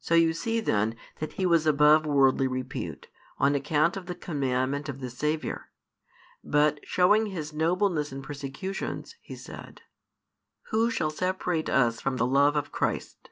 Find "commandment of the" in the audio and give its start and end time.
4.16-5.08